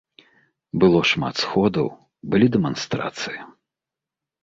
Было 0.83 1.01
шмат 1.11 1.35
сходаў, 1.43 1.87
былі 2.35 2.47
дэманстрацыі. 2.59 3.41